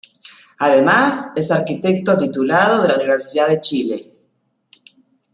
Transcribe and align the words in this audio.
Además, 0.57 1.29
es 1.35 1.51
Arquitecto 1.51 2.17
titulado 2.17 2.81
de 2.81 2.87
la 2.87 2.95
Universidad 2.95 3.49
de 3.49 3.61
Chile. 3.61 4.11